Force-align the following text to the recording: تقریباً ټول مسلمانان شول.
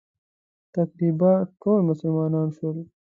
تقریباً 0.75 1.31
ټول 1.61 1.79
مسلمانان 1.89 2.47
شول. 2.57 2.77